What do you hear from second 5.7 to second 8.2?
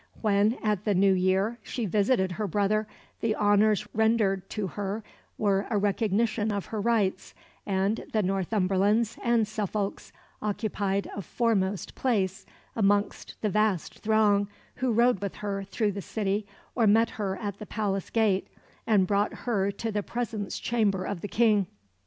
recognition of her rights, and